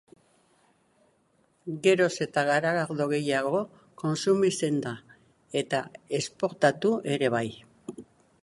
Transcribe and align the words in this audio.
Geroz 1.87 2.13
eta 2.25 2.45
garagardo 2.47 3.07
gehiago 3.13 3.61
kontsumitzen 4.03 4.83
da, 4.87 4.97
eta 5.65 5.83
esportatu 6.23 6.99
ere 7.19 7.31
bai. 7.39 7.47